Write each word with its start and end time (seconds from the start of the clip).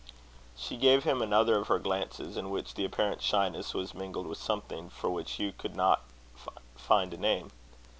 She 0.57 0.77
gave 0.77 1.03
him 1.03 1.21
another 1.21 1.57
of 1.59 1.67
her 1.67 1.77
glances, 1.77 2.35
in 2.35 2.49
which 2.49 2.73
the 2.73 2.83
apparent 2.83 3.21
shyness 3.21 3.75
was 3.75 3.93
mingled 3.93 4.25
with 4.25 4.39
something 4.39 4.89
for 4.89 5.11
which 5.11 5.33
Hugh 5.33 5.53
could 5.55 5.75
not 5.75 6.01
find 6.75 7.13
a 7.13 7.17
name. 7.17 7.51